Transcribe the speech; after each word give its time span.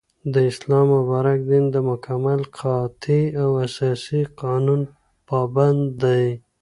داسلام 0.33 0.87
مبارك 0.97 1.39
دين 1.49 1.65
دمكمل، 1.75 2.41
قاطع 2.59 3.23
او 3.43 3.51
اساسي 3.65 4.21
قانون 4.41 4.81
پابند 5.27 5.83
دى 6.01 6.23